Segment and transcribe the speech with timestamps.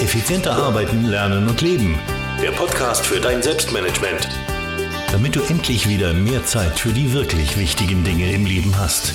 [0.00, 1.98] Effizienter arbeiten, lernen und leben.
[2.40, 4.26] Der Podcast für dein Selbstmanagement.
[5.12, 9.12] Damit du endlich wieder mehr Zeit für die wirklich wichtigen Dinge im Leben hast.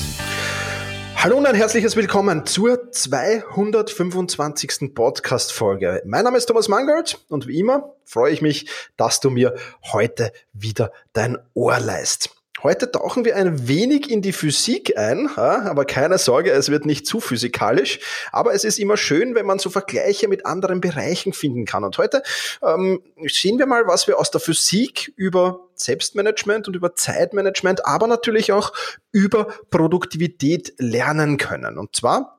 [1.15, 4.93] Hallo und ein herzliches Willkommen zur 225.
[4.93, 6.03] Podcast-Folge.
[6.05, 9.55] Mein Name ist Thomas Mangold und wie immer freue ich mich, dass du mir
[9.91, 12.34] heute wieder dein Ohr leist.
[12.65, 17.05] Heute tauchen wir ein wenig in die Physik ein, aber keine Sorge, es wird nicht
[17.05, 17.99] zu physikalisch.
[18.31, 21.83] Aber es ist immer schön, wenn man so Vergleiche mit anderen Bereichen finden kann.
[21.83, 22.23] Und heute
[22.63, 28.07] ähm, sehen wir mal, was wir aus der Physik über Selbstmanagement und über Zeitmanagement, aber
[28.07, 28.73] natürlich auch
[29.11, 31.77] über Produktivität lernen können.
[31.77, 32.34] Und zwar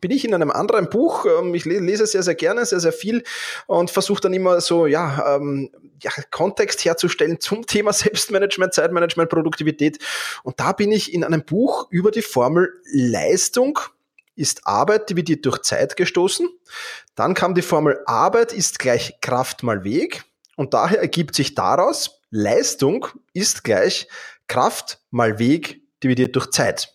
[0.00, 1.26] bin ich in einem anderen Buch.
[1.26, 3.22] Ähm, ich lese sehr, sehr gerne, sehr, sehr viel
[3.66, 5.70] und versuche dann immer so, ja, ähm,
[6.02, 9.98] ja, Kontext herzustellen zum Thema Selbstmanagement, Zeitmanagement, Produktivität.
[10.42, 13.78] Und da bin ich in einem Buch über die Formel Leistung
[14.36, 16.48] ist Arbeit dividiert durch Zeit gestoßen.
[17.14, 20.24] Dann kam die Formel Arbeit ist gleich Kraft mal Weg.
[20.56, 24.08] Und daher ergibt sich daraus, Leistung ist gleich
[24.48, 26.94] Kraft mal Weg dividiert durch Zeit.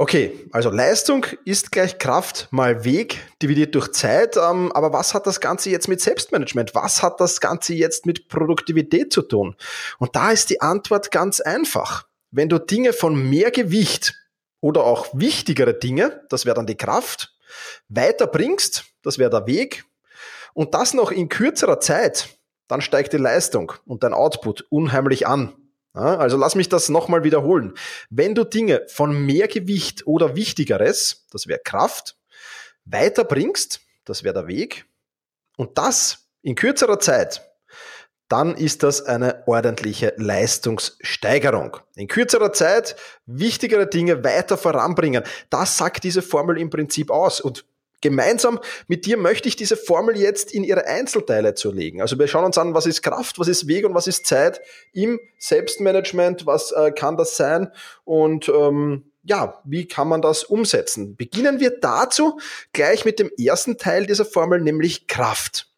[0.00, 4.38] Okay, also Leistung ist gleich Kraft mal Weg dividiert durch Zeit.
[4.38, 6.74] Ähm, aber was hat das Ganze jetzt mit Selbstmanagement?
[6.74, 9.56] Was hat das Ganze jetzt mit Produktivität zu tun?
[9.98, 12.06] Und da ist die Antwort ganz einfach.
[12.30, 14.14] Wenn du Dinge von mehr Gewicht
[14.62, 17.34] oder auch wichtigere Dinge, das wäre dann die Kraft,
[17.90, 19.84] weiterbringst, das wäre der Weg,
[20.54, 22.30] und das noch in kürzerer Zeit,
[22.68, 25.52] dann steigt die Leistung und dein Output unheimlich an.
[25.92, 27.74] Also lass mich das nochmal wiederholen.
[28.10, 32.16] Wenn du Dinge von mehr Gewicht oder Wichtigeres, das wäre Kraft,
[32.84, 34.86] weiterbringst, das wäre der Weg,
[35.56, 37.50] und das in kürzerer Zeit,
[38.28, 41.78] dann ist das eine ordentliche Leistungssteigerung.
[41.96, 42.94] In kürzerer Zeit
[43.26, 45.24] wichtigere Dinge weiter voranbringen.
[45.50, 47.40] Das sagt diese Formel im Prinzip aus.
[47.40, 47.64] Und
[48.00, 52.00] Gemeinsam mit dir möchte ich diese Formel jetzt in ihre Einzelteile zerlegen.
[52.00, 54.60] Also wir schauen uns an, was ist Kraft, was ist Weg und was ist Zeit
[54.92, 57.72] im Selbstmanagement, was äh, kann das sein
[58.04, 61.14] und ähm, ja, wie kann man das umsetzen?
[61.16, 62.38] Beginnen wir dazu
[62.72, 65.68] gleich mit dem ersten Teil dieser Formel, nämlich Kraft.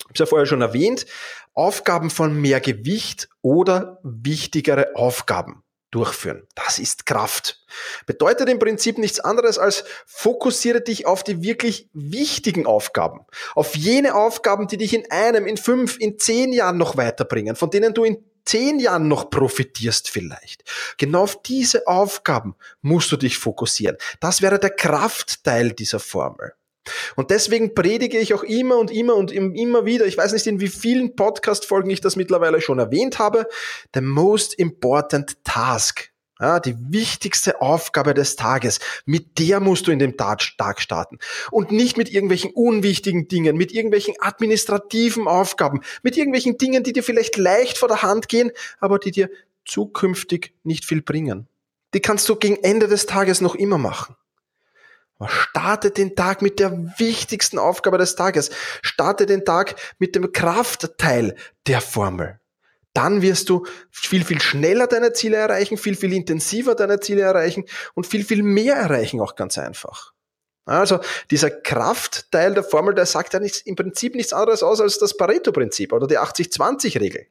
[0.00, 1.06] Ich habe es ja vorher schon erwähnt,
[1.54, 6.48] Aufgaben von mehr Gewicht oder wichtigere Aufgaben durchführen.
[6.56, 7.64] Das ist Kraft.
[8.06, 13.20] Bedeutet im Prinzip nichts anderes als fokussiere dich auf die wirklich wichtigen Aufgaben.
[13.54, 17.70] Auf jene Aufgaben, die dich in einem, in fünf, in zehn Jahren noch weiterbringen, von
[17.70, 20.64] denen du in zehn Jahren noch profitierst vielleicht.
[20.96, 23.96] Genau auf diese Aufgaben musst du dich fokussieren.
[24.18, 26.54] Das wäre der Kraftteil dieser Formel.
[27.16, 30.60] Und deswegen predige ich auch immer und immer und immer wieder, ich weiß nicht in
[30.60, 33.46] wie vielen Podcast-Folgen ich das mittlerweile schon erwähnt habe,
[33.94, 36.12] the most important task.
[36.40, 41.18] Ja, die wichtigste Aufgabe des Tages, mit der musst du in den Tag starten.
[41.52, 47.04] Und nicht mit irgendwelchen unwichtigen Dingen, mit irgendwelchen administrativen Aufgaben, mit irgendwelchen Dingen, die dir
[47.04, 48.50] vielleicht leicht vor der Hand gehen,
[48.80, 49.30] aber die dir
[49.64, 51.46] zukünftig nicht viel bringen.
[51.94, 54.16] Die kannst du gegen Ende des Tages noch immer machen.
[55.28, 58.50] Starte den Tag mit der wichtigsten Aufgabe des Tages.
[58.82, 62.40] Starte den Tag mit dem Kraftteil der Formel.
[62.94, 67.64] Dann wirst du viel, viel schneller deine Ziele erreichen, viel, viel intensiver deine Ziele erreichen
[67.94, 70.12] und viel, viel mehr erreichen auch ganz einfach.
[70.64, 71.00] Also
[71.30, 75.16] dieser Kraftteil der Formel, der sagt ja nichts, im Prinzip nichts anderes aus als das
[75.16, 77.26] Pareto-Prinzip oder die 80-20-Regel.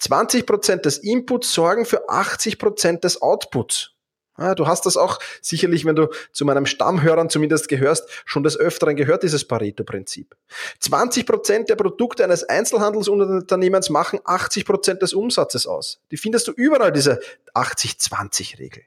[0.00, 3.91] 20% des Inputs sorgen für 80% des Outputs.
[4.34, 8.56] Ah, du hast das auch sicherlich, wenn du zu meinem Stammhörern zumindest gehörst, schon des
[8.56, 10.34] Öfteren gehört, dieses Pareto-Prinzip.
[10.80, 16.00] 20 Prozent der Produkte eines Einzelhandelsunternehmens machen 80 Prozent des Umsatzes aus.
[16.10, 17.20] Die findest du überall, diese
[17.54, 18.84] 80-20-Regel.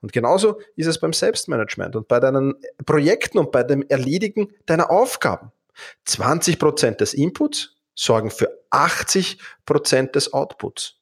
[0.00, 2.54] Und genauso ist es beim Selbstmanagement und bei deinen
[2.86, 5.50] Projekten und bei dem Erledigen deiner Aufgaben.
[6.04, 11.00] 20 Prozent des Inputs sorgen für 80 Prozent des Outputs.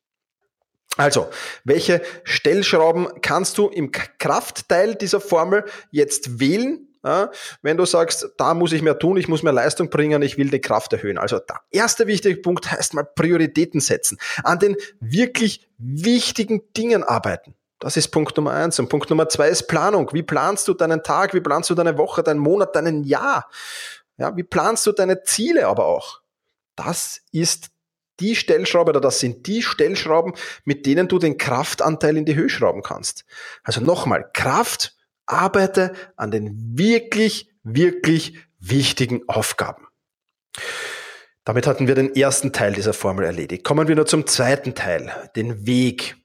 [0.97, 1.28] Also,
[1.64, 6.89] welche Stellschrauben kannst du im Kraftteil dieser Formel jetzt wählen?
[7.04, 10.39] Ja, wenn du sagst, da muss ich mehr tun, ich muss mehr Leistung bringen, ich
[10.39, 11.18] will die Kraft erhöhen.
[11.18, 17.56] Also der erste wichtige Punkt heißt mal Prioritäten setzen, an den wirklich wichtigen Dingen arbeiten.
[17.80, 18.78] Das ist Punkt Nummer eins.
[18.78, 20.10] Und Punkt Nummer zwei ist Planung.
[20.12, 21.34] Wie planst du deinen Tag?
[21.34, 23.50] Wie planst du deine Woche, deinen Monat, deinen Jahr?
[24.16, 26.21] Ja, wie planst du deine Ziele aber auch?
[26.77, 27.71] Das ist
[28.20, 32.48] die Stellschraube oder das sind die Stellschrauben, mit denen du den Kraftanteil in die Höhe
[32.48, 33.24] schrauben kannst.
[33.62, 39.86] Also nochmal, Kraft, arbeite an den wirklich, wirklich wichtigen Aufgaben.
[41.44, 43.64] Damit hatten wir den ersten Teil dieser Formel erledigt.
[43.64, 46.16] Kommen wir nur zum zweiten Teil, den Weg.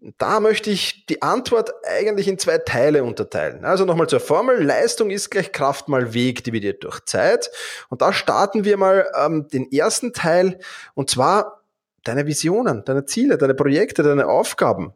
[0.00, 3.64] Da möchte ich die Antwort eigentlich in zwei Teile unterteilen.
[3.64, 4.62] Also nochmal zur Formel.
[4.62, 7.50] Leistung ist gleich Kraft mal Weg dividiert durch Zeit.
[7.88, 10.58] Und da starten wir mal ähm, den ersten Teil
[10.94, 11.64] und zwar
[12.04, 14.92] deine Visionen, deine Ziele, deine Projekte, deine Aufgaben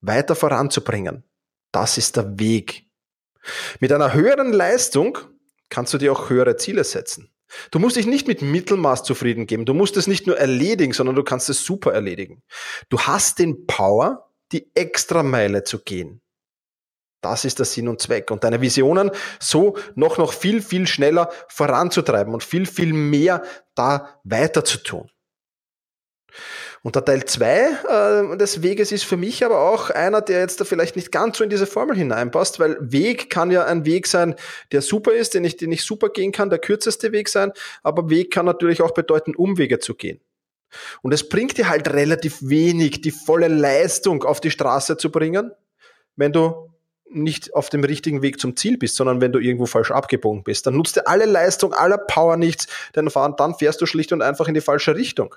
[0.00, 1.22] weiter voranzubringen.
[1.70, 2.86] Das ist der Weg.
[3.78, 5.18] Mit einer höheren Leistung
[5.68, 7.30] kannst du dir auch höhere Ziele setzen.
[7.70, 9.64] Du musst dich nicht mit Mittelmaß zufrieden geben.
[9.64, 12.42] Du musst es nicht nur erledigen, sondern du kannst es super erledigen.
[12.88, 16.20] Du hast den Power, die Extrameile zu gehen.
[17.20, 18.30] Das ist der Sinn und Zweck.
[18.30, 23.42] Und deine Visionen so noch, noch viel, viel schneller voranzutreiben und viel, viel mehr
[23.74, 25.10] da weiter zu tun.
[26.82, 30.60] Und der Teil zwei äh, des Weges ist für mich aber auch einer, der jetzt
[30.60, 34.06] da vielleicht nicht ganz so in diese Formel hineinpasst, weil Weg kann ja ein Weg
[34.06, 34.34] sein,
[34.72, 37.52] der super ist, den ich, den ich super gehen kann, der kürzeste Weg sein,
[37.82, 40.20] aber Weg kann natürlich auch bedeuten, Umwege zu gehen.
[41.02, 45.52] Und es bringt dir halt relativ wenig, die volle Leistung auf die Straße zu bringen,
[46.16, 46.70] wenn du
[47.12, 50.66] nicht auf dem richtigen Weg zum Ziel bist, sondern wenn du irgendwo falsch abgebogen bist.
[50.66, 54.46] Dann nutzt dir alle Leistung, aller Power nichts, denn dann fährst du schlicht und einfach
[54.48, 55.34] in die falsche Richtung.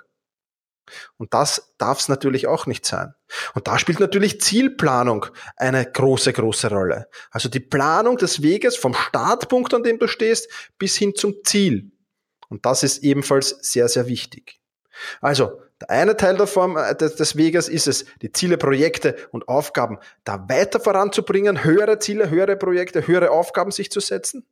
[1.17, 3.13] Und das darf es natürlich auch nicht sein.
[3.55, 5.25] Und da spielt natürlich Zielplanung
[5.55, 7.07] eine große, große Rolle.
[7.31, 11.91] Also die Planung des Weges vom Startpunkt, an dem du stehst, bis hin zum Ziel.
[12.49, 14.59] Und das ist ebenfalls sehr, sehr wichtig.
[15.21, 19.47] Also, der eine Teil der Form äh, des Weges ist es, die Ziele, Projekte und
[19.47, 24.45] Aufgaben da weiter voranzubringen, höhere Ziele, höhere Projekte, höhere Aufgaben sich zu setzen.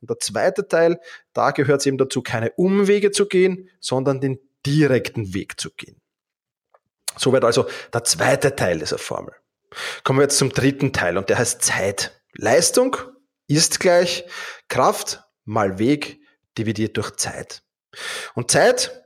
[0.00, 1.00] Und der zweite Teil,
[1.32, 6.00] da gehört es eben dazu, keine Umwege zu gehen, sondern den direkten Weg zu gehen.
[7.16, 9.34] Soweit also der zweite Teil dieser Formel.
[10.02, 12.20] Kommen wir jetzt zum dritten Teil und der heißt Zeit.
[12.32, 12.96] Leistung
[13.46, 14.24] ist gleich
[14.68, 16.20] Kraft mal Weg
[16.58, 17.62] dividiert durch Zeit.
[18.34, 19.03] Und Zeit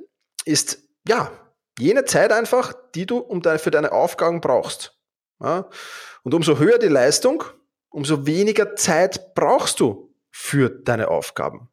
[0.49, 1.31] ist, ja,
[1.79, 4.99] jene Zeit einfach, die du um deine, für deine Aufgaben brauchst.
[5.41, 5.69] Ja?
[6.23, 7.45] Und umso höher die Leistung,
[7.91, 11.69] umso weniger Zeit brauchst du für deine Aufgaben.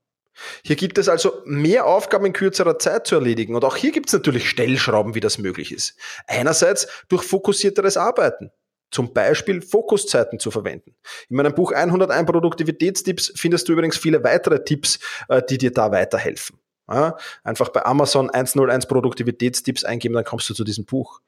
[0.63, 3.55] Hier gibt es also mehr Aufgaben in kürzerer Zeit zu erledigen.
[3.55, 5.97] Und auch hier gibt es natürlich Stellschrauben, wie das möglich ist.
[6.27, 8.51] Einerseits durch fokussierteres Arbeiten.
[8.91, 10.95] Zum Beispiel Fokuszeiten zu verwenden.
[11.29, 14.99] In meinem Buch 101 Produktivitätstipps findest du übrigens viele weitere Tipps,
[15.29, 16.59] äh, die dir da weiterhelfen.
[16.87, 21.21] Einfach bei Amazon 101 Produktivitätstipps eingeben, dann kommst du zu diesem Buch.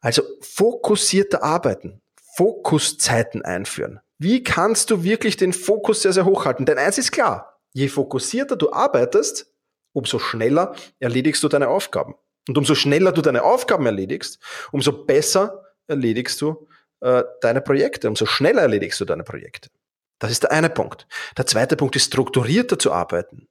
[0.00, 2.00] Also fokussierter arbeiten,
[2.36, 4.00] Fokuszeiten einführen.
[4.18, 6.64] Wie kannst du wirklich den Fokus sehr, sehr hoch halten?
[6.64, 9.52] Denn eins ist klar, je fokussierter du arbeitest,
[9.92, 12.14] umso schneller erledigst du deine Aufgaben.
[12.48, 14.38] Und umso schneller du deine Aufgaben erledigst,
[14.72, 16.68] umso besser erledigst du
[17.00, 19.70] äh, deine Projekte, umso schneller erledigst du deine Projekte.
[20.18, 21.06] Das ist der eine Punkt.
[21.36, 23.48] Der zweite Punkt ist strukturierter zu arbeiten.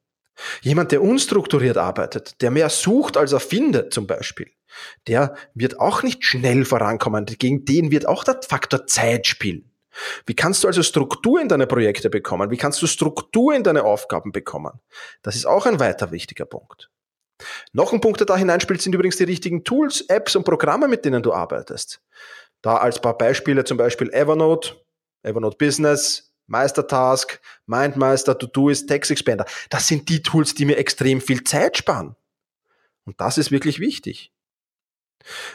[0.62, 4.50] Jemand, der unstrukturiert arbeitet, der mehr sucht, als er findet zum Beispiel,
[5.06, 7.24] der wird auch nicht schnell vorankommen.
[7.26, 9.70] Gegen den wird auch der Faktor Zeit spielen.
[10.26, 12.50] Wie kannst du also Struktur in deine Projekte bekommen?
[12.50, 14.80] Wie kannst du Struktur in deine Aufgaben bekommen?
[15.22, 16.90] Das ist auch ein weiter wichtiger Punkt.
[17.72, 21.04] Noch ein Punkt, der da hineinspielt, sind übrigens die richtigen Tools, Apps und Programme, mit
[21.04, 22.00] denen du arbeitest.
[22.62, 24.76] Da als paar Beispiele zum Beispiel Evernote,
[25.22, 29.46] Evernote Business, Meistertask, Mindmeister, Todoist, Text Expander.
[29.70, 32.16] Das sind die Tools, die mir extrem viel Zeit sparen.
[33.04, 34.32] Und das ist wirklich wichtig.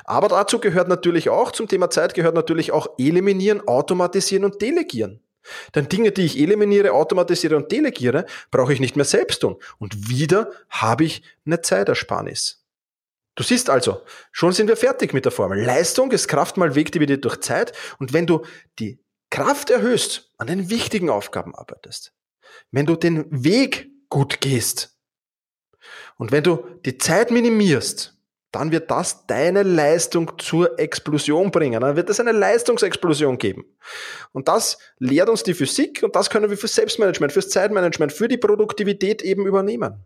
[0.03, 5.21] Aber dazu gehört natürlich auch, zum Thema Zeit gehört natürlich auch eliminieren, automatisieren und delegieren.
[5.73, 9.57] Denn Dinge, die ich eliminiere, automatisiere und delegiere, brauche ich nicht mehr selbst tun.
[9.79, 12.63] Und wieder habe ich eine Zeitersparnis.
[13.35, 14.01] Du siehst also,
[14.31, 15.63] schon sind wir fertig mit der Formel.
[15.63, 17.71] Leistung ist Kraft mal Weg dividiert durch Zeit.
[17.97, 18.45] Und wenn du
[18.77, 19.00] die
[19.31, 22.13] Kraft erhöhst, an den wichtigen Aufgaben arbeitest,
[22.69, 24.99] wenn du den Weg gut gehst
[26.17, 28.15] und wenn du die Zeit minimierst,
[28.51, 31.81] dann wird das deine Leistung zur Explosion bringen.
[31.81, 33.63] Dann wird es eine Leistungsexplosion geben.
[34.33, 38.27] Und das lehrt uns die Physik und das können wir fürs Selbstmanagement, fürs Zeitmanagement, für
[38.27, 40.05] die Produktivität eben übernehmen.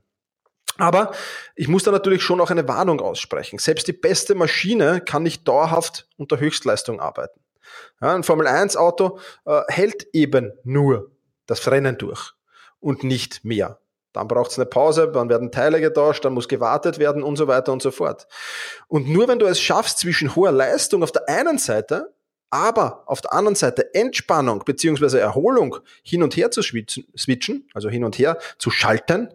[0.78, 1.12] Aber
[1.56, 3.60] ich muss da natürlich schon auch eine Warnung aussprechen.
[3.60, 7.45] Selbst die beste Maschine kann nicht dauerhaft unter Höchstleistung arbeiten.
[8.02, 11.12] Ja, ein Formel 1 Auto äh, hält eben nur
[11.46, 12.34] das Rennen durch
[12.80, 13.80] und nicht mehr.
[14.14, 17.48] Dann braucht es eine Pause, dann werden Teile getauscht, dann muss gewartet werden und so
[17.50, 18.28] weiter und so fort.
[18.88, 22.14] Und nur wenn du es schaffst, zwischen hoher Leistung auf der einen Seite,
[22.50, 28.06] aber auf der anderen Seite Entspannung beziehungsweise Erholung hin und her zu switchen, also hin
[28.06, 29.34] und her zu schalten,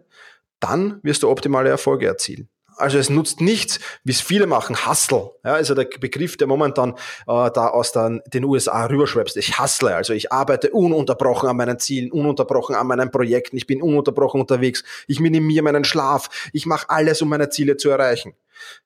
[0.59, 2.49] dann wirst du optimale Erfolge erzielen.
[2.77, 5.31] Also es nutzt nichts, wie es viele machen, Hustle.
[5.43, 6.91] Ja, also der Begriff, der momentan
[7.27, 9.37] äh, da aus den, den USA rüberschwebst.
[9.37, 13.81] Ich hustle, also ich arbeite ununterbrochen an meinen Zielen, ununterbrochen an meinen Projekten, ich bin
[13.81, 18.33] ununterbrochen unterwegs, ich minimiere meinen Schlaf, ich mache alles, um meine Ziele zu erreichen.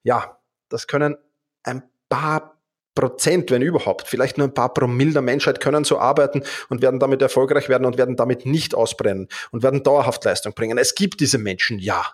[0.02, 0.38] Ja,
[0.68, 1.16] das können
[1.62, 2.56] ein paar
[2.96, 6.98] Prozent, wenn überhaupt, vielleicht nur ein paar Promille der Menschheit können so arbeiten und werden
[6.98, 10.78] damit erfolgreich werden und werden damit nicht ausbrennen und werden dauerhaft Leistung bringen.
[10.78, 12.06] Es gibt diese Menschen, ja,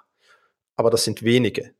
[0.76, 1.74] aber das sind wenige.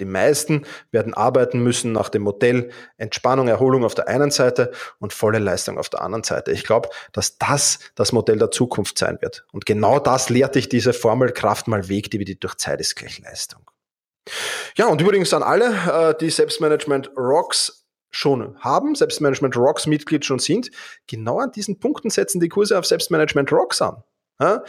[0.00, 5.12] Die meisten werden arbeiten müssen nach dem Modell Entspannung, Erholung auf der einen Seite und
[5.12, 6.50] volle Leistung auf der anderen Seite.
[6.50, 9.44] Ich glaube, dass das das Modell der Zukunft sein wird.
[9.52, 13.20] Und genau das lehrt dich diese Formel Kraft mal Weg, die durch Zeit ist gleich
[13.20, 13.70] Leistung.
[14.76, 20.38] Ja, und übrigens an alle, äh, die Selbstmanagement Rocks schon haben, Selbstmanagement Rocks Mitglied schon
[20.38, 20.70] sind,
[21.06, 24.02] genau an diesen Punkten setzen die Kurse auf Selbstmanagement Rocks an.
[24.40, 24.64] Ja?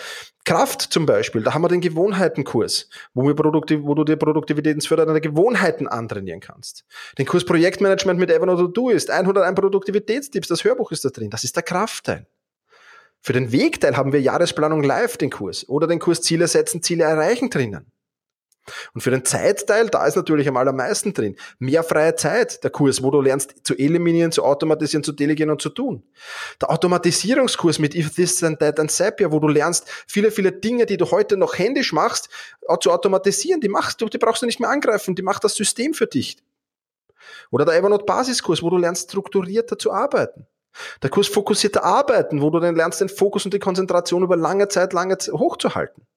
[0.45, 5.21] Kraft zum Beispiel, da haben wir den Gewohnheitenkurs, wo, wir produktiv, wo du dir produktivitätsfördernde
[5.21, 6.85] Gewohnheiten antrainieren kannst.
[7.17, 11.43] Den Kurs Projektmanagement mit Evernote Do ist 101 Produktivitätstipps, das Hörbuch ist da drin, das
[11.43, 12.27] ist der Kraftteil.
[13.21, 17.05] Für den Wegteil haben wir Jahresplanung live den Kurs oder den Kurs Ziele setzen, Ziele
[17.05, 17.92] erreichen drinnen.
[18.93, 21.35] Und für den Zeitteil, da ist natürlich am allermeisten drin.
[21.59, 25.61] Mehr freie Zeit, der Kurs, wo du lernst zu eliminieren, zu automatisieren, zu delegieren und
[25.61, 26.03] zu tun.
[26.61, 30.85] Der Automatisierungskurs mit If This Then That and Zapier, wo du lernst, viele, viele Dinge,
[30.85, 32.29] die du heute noch händisch machst,
[32.79, 35.93] zu automatisieren, die machst du, die brauchst du nicht mehr angreifen, die macht das System
[35.93, 36.37] für dich.
[37.51, 40.47] Oder der Evernote Basiskurs, wo du lernst, strukturierter zu arbeiten.
[41.01, 44.67] Der Kurs fokussierter Arbeiten, wo du dann lernst, den Fokus und die Konzentration über lange
[44.69, 46.07] Zeit, lange Zeit hochzuhalten.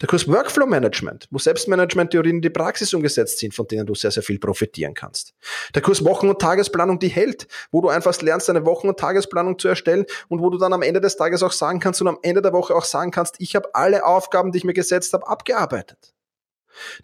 [0.00, 4.10] Der Kurs Workflow Management, wo Selbstmanagement-Theorien in die Praxis umgesetzt sind, von denen du sehr,
[4.10, 5.34] sehr viel profitieren kannst.
[5.74, 9.58] Der Kurs Wochen- und Tagesplanung, die hält, wo du einfach lernst, eine Wochen- und Tagesplanung
[9.58, 12.18] zu erstellen und wo du dann am Ende des Tages auch sagen kannst und am
[12.22, 15.26] Ende der Woche auch sagen kannst, ich habe alle Aufgaben, die ich mir gesetzt habe,
[15.26, 16.14] abgearbeitet.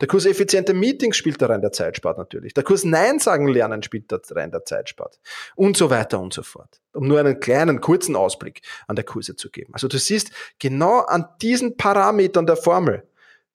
[0.01, 2.55] Der Kurs effiziente Meetings spielt da rein der Zeitspart natürlich.
[2.55, 5.19] Der Kurs Nein sagen lernen spielt da rein der Zeitspart.
[5.55, 6.81] Und so weiter und so fort.
[6.93, 9.73] Um nur einen kleinen, kurzen Ausblick an der Kurse zu geben.
[9.75, 13.03] Also du siehst, genau an diesen Parametern der Formel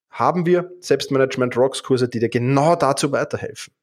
[0.10, 3.74] haben wir Selbstmanagement Rocks Kurse, die dir genau dazu weiterhelfen.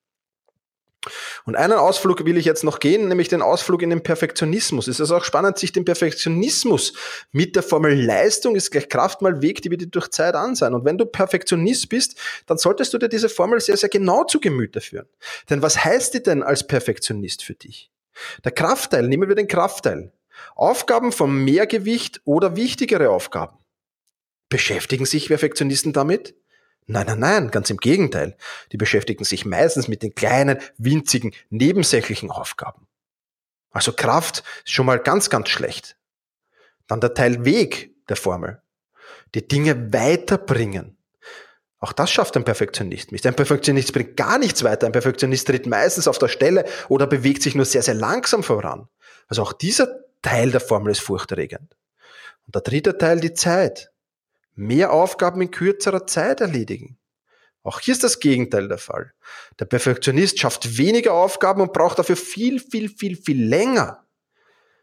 [1.45, 4.89] Und einen Ausflug will ich jetzt noch gehen, nämlich den Ausflug in den Perfektionismus.
[4.89, 6.93] Es ist auch spannend, sich den Perfektionismus
[7.33, 10.75] mit der Formel Leistung ist gleich Kraft mal Weg, die wird durch Zeit an sein.
[10.75, 14.41] Und wenn du Perfektionist bist, dann solltest du dir diese Formel sehr, sehr genau zu
[14.41, 15.07] Gemüte führen.
[15.49, 17.91] Denn was heißt die denn als Perfektionist für dich?
[18.45, 20.13] Der Kraftteil, nehmen wir den Kraftteil.
[20.55, 23.57] Aufgaben von Mehrgewicht oder wichtigere Aufgaben.
[24.49, 26.35] Beschäftigen sich Perfektionisten damit?
[26.91, 28.35] Nein, nein, nein, ganz im Gegenteil.
[28.73, 32.87] Die beschäftigen sich meistens mit den kleinen, winzigen, nebensächlichen Aufgaben.
[33.71, 35.99] Also Kraft ist schon mal ganz, ganz schlecht.
[36.87, 38.63] Dann der Teil Weg der Formel.
[39.35, 40.97] Die Dinge weiterbringen.
[41.79, 43.27] Auch das schafft ein Perfektionist nicht.
[43.27, 44.87] Ein Perfektionist bringt gar nichts weiter.
[44.87, 48.89] Ein Perfektionist tritt meistens auf der Stelle oder bewegt sich nur sehr, sehr langsam voran.
[49.29, 49.89] Also auch dieser
[50.23, 51.77] Teil der Formel ist furchterregend.
[52.47, 53.93] Und der dritte Teil, die Zeit
[54.59, 56.99] mehr Aufgaben in kürzerer Zeit erledigen.
[57.63, 59.13] Auch hier ist das Gegenteil der Fall.
[59.61, 64.05] Der Perfektionist schafft weniger Aufgaben und braucht dafür viel, viel, viel, viel länger.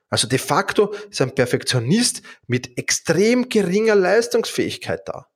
[0.10, 5.28] Also de facto ist ein Perfektionist mit extrem geringer Leistungsfähigkeit da.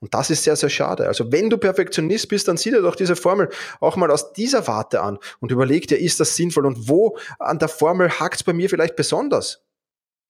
[0.00, 1.08] Und das ist sehr, sehr schade.
[1.08, 3.48] Also wenn du Perfektionist bist, dann sieh dir doch diese Formel
[3.80, 7.58] auch mal aus dieser Warte an und überleg dir, ist das sinnvoll und wo an
[7.58, 9.64] der Formel hakt es bei mir vielleicht besonders?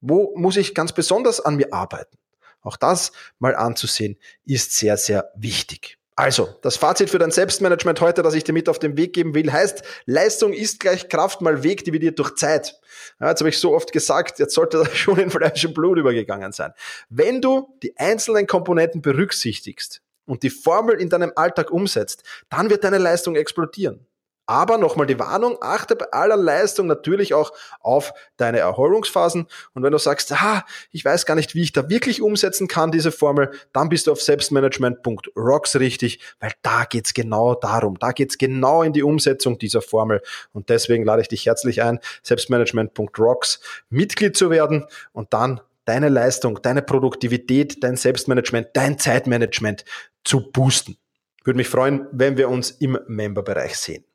[0.00, 2.16] Wo muss ich ganz besonders an mir arbeiten?
[2.62, 5.98] Auch das mal anzusehen, ist sehr, sehr wichtig.
[6.18, 9.34] Also, das Fazit für dein Selbstmanagement heute, das ich dir mit auf den Weg geben
[9.34, 12.80] will, heißt, Leistung ist gleich Kraft mal Weg dividiert durch Zeit.
[13.20, 15.96] Ja, jetzt habe ich so oft gesagt, jetzt sollte das schon in Fleisch und Blut
[15.96, 16.72] übergegangen sein.
[17.08, 22.82] Wenn du die einzelnen Komponenten berücksichtigst und die Formel in deinem Alltag umsetzt, dann wird
[22.82, 24.04] deine Leistung explodieren.
[24.48, 29.46] Aber nochmal die Warnung, achte bei aller Leistung natürlich auch auf deine Erholungsphasen.
[29.74, 32.90] Und wenn du sagst, ah, ich weiß gar nicht, wie ich da wirklich umsetzen kann,
[32.90, 37.98] diese Formel, dann bist du auf selbstmanagement.rocks richtig, weil da geht's genau darum.
[37.98, 40.22] Da geht's genau in die Umsetzung dieser Formel.
[40.52, 46.62] Und deswegen lade ich dich herzlich ein, selbstmanagement.rocks Mitglied zu werden und dann deine Leistung,
[46.62, 49.84] deine Produktivität, dein Selbstmanagement, dein Zeitmanagement
[50.24, 50.96] zu boosten.
[51.44, 54.07] Würde mich freuen, wenn wir uns im Memberbereich sehen.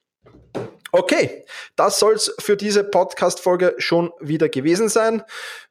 [0.92, 1.44] Okay,
[1.76, 5.24] das soll's für diese Podcast-Folge schon wieder gewesen sein.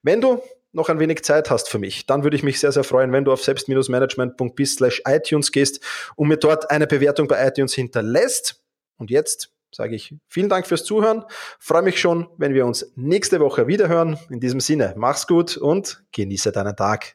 [0.02, 0.42] Wenn du
[0.72, 3.24] noch ein wenig Zeit hast für mich, dann würde ich mich sehr, sehr freuen, wenn
[3.24, 5.80] du auf selbst-management.bis slash iTunes gehst
[6.16, 8.62] und mir dort eine Bewertung bei iTunes hinterlässt.
[8.96, 11.24] Und jetzt sage ich vielen Dank fürs Zuhören.
[11.58, 14.18] Freue mich schon, wenn wir uns nächste Woche wiederhören.
[14.28, 17.14] In diesem Sinne, mach's gut und genieße deinen Tag.